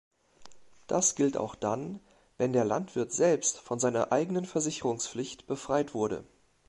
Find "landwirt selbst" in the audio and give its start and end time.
2.65-3.59